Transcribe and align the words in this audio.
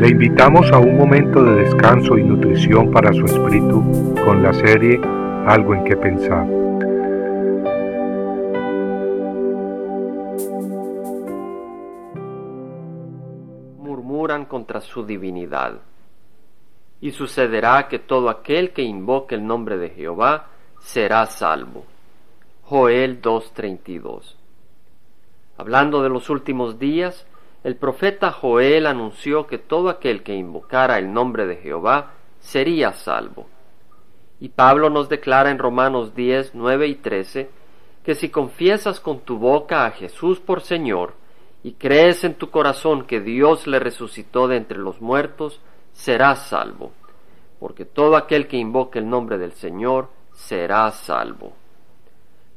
Le 0.00 0.08
invitamos 0.08 0.72
a 0.72 0.78
un 0.78 0.96
momento 0.96 1.44
de 1.44 1.56
descanso 1.64 2.16
y 2.16 2.24
nutrición 2.24 2.90
para 2.90 3.12
su 3.12 3.22
espíritu 3.26 4.14
con 4.24 4.42
la 4.42 4.50
serie 4.54 4.98
Algo 5.46 5.74
en 5.74 5.84
que 5.84 5.94
pensar. 5.94 6.46
Murmuran 13.76 14.46
contra 14.46 14.80
su 14.80 15.04
divinidad. 15.04 15.82
Y 17.02 17.10
sucederá 17.10 17.86
que 17.86 17.98
todo 17.98 18.30
aquel 18.30 18.72
que 18.72 18.80
invoque 18.80 19.34
el 19.34 19.46
nombre 19.46 19.76
de 19.76 19.90
Jehová 19.90 20.46
será 20.78 21.26
salvo. 21.26 21.84
Joel 22.62 23.20
2.32 23.20 24.34
Hablando 25.58 26.02
de 26.02 26.08
los 26.08 26.30
últimos 26.30 26.78
días, 26.78 27.26
el 27.62 27.76
profeta 27.76 28.32
Joel 28.32 28.86
anunció 28.86 29.46
que 29.46 29.58
todo 29.58 29.90
aquel 29.90 30.22
que 30.22 30.34
invocara 30.34 30.98
el 30.98 31.12
nombre 31.12 31.46
de 31.46 31.56
Jehová 31.56 32.14
sería 32.38 32.92
salvo. 32.92 33.46
Y 34.40 34.48
Pablo 34.48 34.88
nos 34.88 35.10
declara 35.10 35.50
en 35.50 35.58
Romanos 35.58 36.14
10, 36.14 36.54
9 36.54 36.86
y 36.88 36.94
13 36.94 37.50
que 38.02 38.14
si 38.14 38.30
confiesas 38.30 38.98
con 38.98 39.20
tu 39.20 39.36
boca 39.36 39.84
a 39.84 39.90
Jesús 39.90 40.40
por 40.40 40.62
Señor 40.62 41.14
y 41.62 41.72
crees 41.72 42.24
en 42.24 42.34
tu 42.34 42.50
corazón 42.50 43.04
que 43.04 43.20
Dios 43.20 43.66
le 43.66 43.78
resucitó 43.78 44.48
de 44.48 44.56
entre 44.56 44.78
los 44.78 45.02
muertos, 45.02 45.60
serás 45.92 46.48
salvo, 46.48 46.92
porque 47.58 47.84
todo 47.84 48.16
aquel 48.16 48.48
que 48.48 48.56
invoque 48.56 48.98
el 48.98 49.10
nombre 49.10 49.36
del 49.36 49.52
Señor 49.52 50.08
será 50.32 50.90
salvo. 50.92 51.52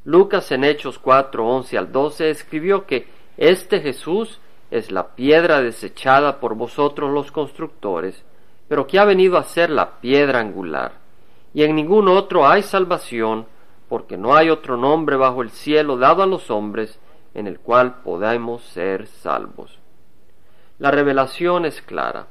Lucas 0.04 0.50
en 0.52 0.64
Hechos 0.64 0.98
4, 0.98 1.46
11 1.46 1.76
al 1.76 1.92
12 1.92 2.30
escribió 2.30 2.86
que 2.86 3.06
este 3.36 3.80
Jesús 3.80 4.40
es 4.74 4.90
la 4.90 5.14
piedra 5.14 5.62
desechada 5.62 6.40
por 6.40 6.56
vosotros 6.56 7.12
los 7.12 7.30
constructores, 7.30 8.24
pero 8.66 8.88
que 8.88 8.98
ha 8.98 9.04
venido 9.04 9.38
a 9.38 9.44
ser 9.44 9.70
la 9.70 10.00
piedra 10.00 10.40
angular. 10.40 10.94
Y 11.54 11.62
en 11.62 11.76
ningún 11.76 12.08
otro 12.08 12.48
hay 12.48 12.62
salvación, 12.64 13.46
porque 13.88 14.16
no 14.16 14.34
hay 14.34 14.50
otro 14.50 14.76
nombre 14.76 15.14
bajo 15.14 15.42
el 15.42 15.50
cielo 15.50 15.96
dado 15.96 16.24
a 16.24 16.26
los 16.26 16.50
hombres 16.50 16.98
en 17.34 17.46
el 17.46 17.60
cual 17.60 18.02
podamos 18.02 18.64
ser 18.64 19.06
salvos. 19.06 19.78
La 20.80 20.90
revelación 20.90 21.66
es 21.66 21.80
clara. 21.80 22.26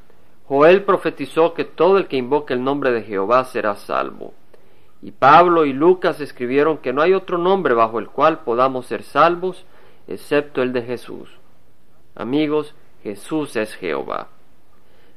Joel 0.45 0.83
profetizó 0.83 1.53
que 1.53 1.63
todo 1.63 1.97
el 1.97 2.09
que 2.09 2.17
invoque 2.17 2.53
el 2.53 2.61
nombre 2.61 2.91
de 2.91 3.03
Jehová 3.03 3.45
será 3.45 3.75
salvo. 3.75 4.33
Y 5.01 5.11
Pablo 5.11 5.63
y 5.63 5.71
Lucas 5.71 6.19
escribieron 6.19 6.79
que 6.79 6.91
no 6.91 7.01
hay 7.01 7.13
otro 7.13 7.37
nombre 7.37 7.73
bajo 7.73 7.99
el 7.99 8.09
cual 8.09 8.39
podamos 8.39 8.87
ser 8.87 9.03
salvos 9.03 9.65
excepto 10.09 10.61
el 10.61 10.73
de 10.73 10.81
Jesús. 10.81 11.29
Amigos, 12.15 12.75
Jesús 13.01 13.55
es 13.55 13.73
Jehová. 13.75 14.29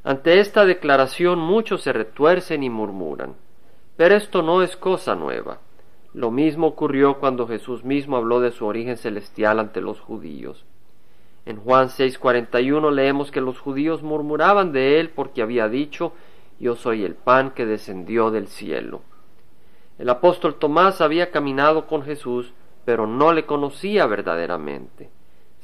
Ante 0.02 0.40
esta 0.40 0.64
declaración 0.64 1.38
muchos 1.38 1.82
se 1.82 1.92
retuercen 1.92 2.62
y 2.62 2.70
murmuran. 2.70 3.34
Pero 3.96 4.14
esto 4.14 4.42
no 4.42 4.62
es 4.62 4.76
cosa 4.76 5.14
nueva. 5.14 5.58
Lo 6.14 6.30
mismo 6.30 6.68
ocurrió 6.68 7.18
cuando 7.18 7.46
Jesús 7.46 7.84
mismo 7.84 8.16
habló 8.16 8.40
de 8.40 8.50
su 8.50 8.66
origen 8.66 8.96
celestial 8.96 9.58
ante 9.58 9.80
los 9.80 10.00
judíos. 10.00 10.64
En 11.44 11.58
Juan 11.58 11.88
6:41 11.88 12.90
leemos 12.90 13.30
que 13.30 13.40
los 13.40 13.58
judíos 13.58 14.02
murmuraban 14.02 14.72
de 14.72 14.98
él 15.00 15.10
porque 15.10 15.42
había 15.42 15.68
dicho, 15.68 16.12
Yo 16.58 16.74
soy 16.74 17.04
el 17.04 17.14
pan 17.14 17.50
que 17.50 17.66
descendió 17.66 18.30
del 18.30 18.48
cielo. 18.48 19.02
El 19.98 20.08
apóstol 20.08 20.54
Tomás 20.54 21.00
había 21.00 21.30
caminado 21.30 21.86
con 21.86 22.02
Jesús, 22.02 22.52
pero 22.84 23.06
no 23.06 23.32
le 23.32 23.44
conocía 23.44 24.06
verdaderamente. 24.06 25.10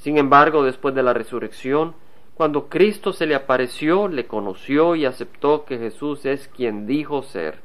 Sin 0.03 0.19
embargo, 0.19 0.65
después 0.65 0.97
de 0.97 1.05
la 1.05 1.13
resurrección, 1.13 1.95
cuando 2.35 2.69
Cristo 2.69 3.13
se 3.13 3.25
le 3.25 3.37
apareció, 3.37 4.09
le 4.09 4.27
conoció 4.27 4.97
y 4.97 5.05
aceptó 5.05 5.65
que 5.65 5.79
Jesús 5.79 6.27
es 6.27 6.49
quien 6.49 6.89
dijo 6.89 7.23
ser. 7.23 7.61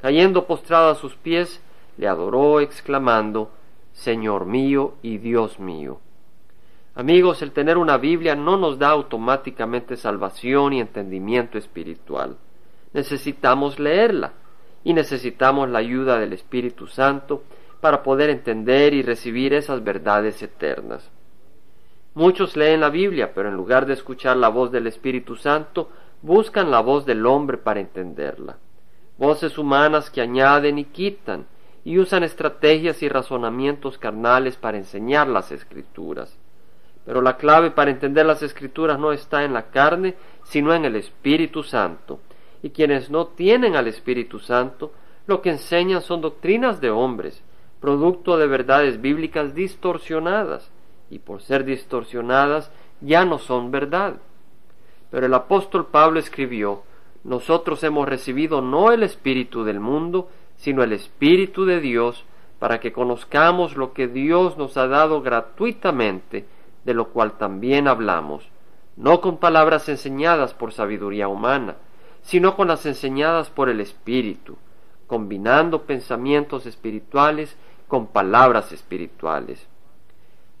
Cayendo 0.00 0.46
postrado 0.46 0.88
a 0.88 0.94
sus 0.94 1.14
pies, 1.16 1.60
le 1.98 2.08
adoró 2.08 2.60
exclamando, 2.60 3.50
Señor 3.92 4.46
mío 4.46 4.94
y 5.02 5.18
Dios 5.18 5.60
mío. 5.60 6.00
Amigos, 6.94 7.42
el 7.42 7.52
tener 7.52 7.76
una 7.76 7.98
Biblia 7.98 8.34
no 8.34 8.56
nos 8.56 8.78
da 8.78 8.88
automáticamente 8.88 9.98
salvación 9.98 10.72
y 10.72 10.80
entendimiento 10.80 11.58
espiritual. 11.58 12.38
Necesitamos 12.94 13.78
leerla 13.78 14.32
y 14.84 14.94
necesitamos 14.94 15.68
la 15.68 15.80
ayuda 15.80 16.18
del 16.18 16.32
Espíritu 16.32 16.86
Santo 16.86 17.42
para 17.82 18.02
poder 18.02 18.30
entender 18.30 18.94
y 18.94 19.02
recibir 19.02 19.52
esas 19.52 19.84
verdades 19.84 20.42
eternas. 20.42 21.10
Muchos 22.14 22.56
leen 22.56 22.80
la 22.80 22.90
Biblia, 22.90 23.32
pero 23.34 23.48
en 23.48 23.54
lugar 23.54 23.86
de 23.86 23.92
escuchar 23.92 24.36
la 24.36 24.48
voz 24.48 24.72
del 24.72 24.86
Espíritu 24.86 25.36
Santo, 25.36 25.90
buscan 26.22 26.70
la 26.70 26.80
voz 26.80 27.06
del 27.06 27.24
hombre 27.26 27.58
para 27.58 27.80
entenderla. 27.80 28.58
Voces 29.18 29.58
humanas 29.58 30.10
que 30.10 30.20
añaden 30.20 30.78
y 30.78 30.84
quitan, 30.84 31.46
y 31.84 31.98
usan 31.98 32.22
estrategias 32.22 33.02
y 33.02 33.08
razonamientos 33.08 33.98
carnales 33.98 34.56
para 34.56 34.78
enseñar 34.78 35.28
las 35.28 35.52
escrituras. 35.52 36.36
Pero 37.04 37.22
la 37.22 37.36
clave 37.36 37.70
para 37.70 37.90
entender 37.90 38.26
las 38.26 38.42
escrituras 38.42 38.98
no 38.98 39.12
está 39.12 39.44
en 39.44 39.54
la 39.54 39.70
carne, 39.70 40.14
sino 40.42 40.74
en 40.74 40.84
el 40.84 40.96
Espíritu 40.96 41.62
Santo, 41.62 42.20
y 42.62 42.70
quienes 42.70 43.10
no 43.10 43.28
tienen 43.28 43.76
al 43.76 43.88
Espíritu 43.88 44.38
Santo, 44.38 44.92
lo 45.26 45.40
que 45.40 45.50
enseñan 45.50 46.02
son 46.02 46.20
doctrinas 46.20 46.80
de 46.80 46.90
hombres, 46.90 47.42
producto 47.80 48.36
de 48.36 48.46
verdades 48.46 49.00
bíblicas 49.00 49.54
distorsionadas, 49.54 50.70
y 51.10 51.18
por 51.18 51.42
ser 51.42 51.64
distorsionadas 51.64 52.70
ya 53.00 53.24
no 53.24 53.38
son 53.38 53.70
verdad. 53.70 54.16
Pero 55.10 55.26
el 55.26 55.34
apóstol 55.34 55.86
Pablo 55.86 56.18
escribió, 56.18 56.82
nosotros 57.24 57.82
hemos 57.82 58.08
recibido 58.08 58.60
no 58.60 58.92
el 58.92 59.02
Espíritu 59.02 59.64
del 59.64 59.80
mundo, 59.80 60.28
sino 60.56 60.82
el 60.82 60.92
Espíritu 60.92 61.64
de 61.64 61.80
Dios, 61.80 62.24
para 62.58 62.80
que 62.80 62.92
conozcamos 62.92 63.76
lo 63.76 63.92
que 63.92 64.08
Dios 64.08 64.56
nos 64.58 64.76
ha 64.76 64.88
dado 64.88 65.22
gratuitamente, 65.22 66.46
de 66.84 66.94
lo 66.94 67.08
cual 67.08 67.38
también 67.38 67.86
hablamos, 67.86 68.48
no 68.96 69.20
con 69.20 69.38
palabras 69.38 69.88
enseñadas 69.88 70.54
por 70.54 70.72
sabiduría 70.72 71.28
humana, 71.28 71.76
sino 72.22 72.56
con 72.56 72.68
las 72.68 72.84
enseñadas 72.84 73.48
por 73.50 73.68
el 73.68 73.80
Espíritu, 73.80 74.56
combinando 75.06 75.82
pensamientos 75.82 76.66
espirituales 76.66 77.56
con 77.86 78.08
palabras 78.08 78.72
espirituales. 78.72 79.66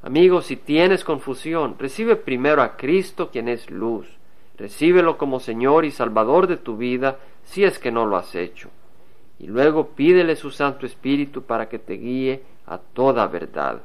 Amigos, 0.00 0.46
si 0.46 0.56
tienes 0.56 1.02
confusión, 1.02 1.74
recibe 1.76 2.14
primero 2.14 2.62
a 2.62 2.76
Cristo 2.76 3.30
quien 3.30 3.48
es 3.48 3.68
luz. 3.68 4.06
Recíbelo 4.56 5.18
como 5.18 5.40
Señor 5.40 5.84
y 5.84 5.90
Salvador 5.90 6.46
de 6.46 6.56
tu 6.56 6.76
vida 6.76 7.18
si 7.44 7.64
es 7.64 7.78
que 7.78 7.90
no 7.90 8.06
lo 8.06 8.16
has 8.16 8.34
hecho. 8.34 8.70
Y 9.40 9.48
luego 9.48 9.88
pídele 9.88 10.36
su 10.36 10.50
Santo 10.50 10.86
Espíritu 10.86 11.42
para 11.42 11.68
que 11.68 11.78
te 11.78 11.94
guíe 11.94 12.42
a 12.66 12.78
toda 12.78 13.26
verdad. 13.26 13.80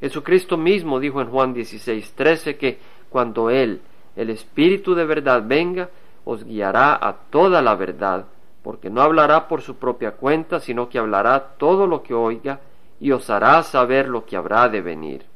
Jesucristo 0.00 0.56
mismo 0.56 0.98
dijo 0.98 1.20
en 1.20 1.28
Juan 1.28 1.54
16, 1.54 2.12
13 2.12 2.56
que 2.56 2.78
cuando 3.08 3.48
Él, 3.48 3.80
el 4.16 4.30
Espíritu 4.30 4.94
de 4.94 5.04
verdad, 5.04 5.42
venga, 5.46 5.90
os 6.24 6.44
guiará 6.44 6.98
a 7.00 7.12
toda 7.30 7.62
la 7.62 7.76
verdad, 7.76 8.26
porque 8.62 8.90
no 8.90 9.00
hablará 9.00 9.46
por 9.46 9.62
su 9.62 9.76
propia 9.76 10.12
cuenta, 10.12 10.58
sino 10.58 10.88
que 10.88 10.98
hablará 10.98 11.54
todo 11.56 11.86
lo 11.86 12.02
que 12.02 12.14
oiga 12.14 12.60
y 13.00 13.12
os 13.12 13.30
hará 13.30 13.62
saber 13.62 14.08
lo 14.08 14.24
que 14.24 14.36
habrá 14.36 14.68
de 14.68 14.80
venir. 14.80 15.35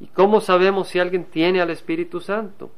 ¿Y 0.00 0.06
cómo 0.06 0.40
sabemos 0.40 0.88
si 0.88 0.98
alguien 0.98 1.24
tiene 1.24 1.60
al 1.60 1.70
Espíritu 1.70 2.20
Santo? 2.20 2.70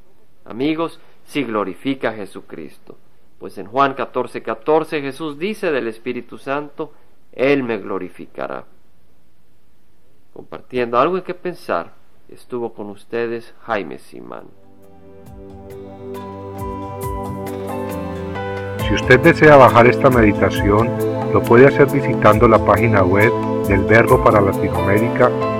Amigos, 0.44 1.00
si 1.26 1.44
glorifica 1.44 2.10
a 2.10 2.14
Jesucristo. 2.14 2.96
Pues 3.38 3.58
en 3.58 3.66
Juan 3.66 3.94
14, 3.94 4.42
14 4.42 5.00
Jesús 5.02 5.38
dice 5.38 5.70
del 5.70 5.86
Espíritu 5.86 6.38
Santo, 6.38 6.92
Él 7.32 7.62
me 7.62 7.78
glorificará. 7.78 8.64
Compartiendo 10.32 10.98
algo 10.98 11.18
en 11.18 11.22
que 11.22 11.34
pensar, 11.34 11.92
estuvo 12.28 12.72
con 12.72 12.88
ustedes 12.88 13.54
Jaime 13.62 13.98
Simán. 13.98 14.44
Si 18.86 18.94
usted 18.94 19.20
desea 19.20 19.56
bajar 19.56 19.86
esta 19.86 20.10
meditación, 20.10 20.88
lo 21.32 21.42
puede 21.42 21.66
hacer 21.66 21.86
visitando 21.90 22.48
la 22.48 22.64
página 22.64 23.02
web 23.02 23.32
del 23.68 23.84
Verbo 23.84 24.22
para 24.24 24.40
Latinoamérica 24.40 25.59